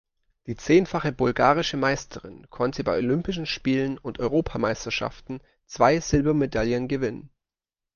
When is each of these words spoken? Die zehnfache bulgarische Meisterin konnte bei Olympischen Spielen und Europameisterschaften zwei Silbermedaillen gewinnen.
Die 0.47 0.55
zehnfache 0.57 1.11
bulgarische 1.11 1.77
Meisterin 1.77 2.49
konnte 2.49 2.83
bei 2.83 2.97
Olympischen 2.97 3.45
Spielen 3.45 3.99
und 3.99 4.17
Europameisterschaften 4.19 5.41
zwei 5.67 5.99
Silbermedaillen 5.99 6.87
gewinnen. 6.87 7.29